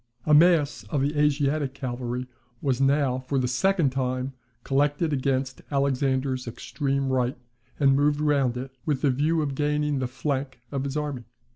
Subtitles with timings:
[0.25, 2.25] A mass of the Asiatic cavalry
[2.59, 7.37] was now, for the second time, collected against Alexander's extreme right,
[7.79, 11.25] and moved round it, with the view of gaining the flank of his army.